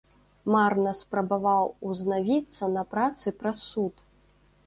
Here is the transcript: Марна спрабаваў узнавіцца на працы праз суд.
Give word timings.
Марна 0.53 0.93
спрабаваў 1.01 1.69
узнавіцца 1.91 2.71
на 2.79 2.83
працы 2.97 3.27
праз 3.43 3.57
суд. 3.71 3.95